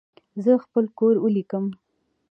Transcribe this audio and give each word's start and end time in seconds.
زه 0.43 0.51
خپل 0.65 0.85
کور 0.97 1.15
ولیکم. 1.19 1.65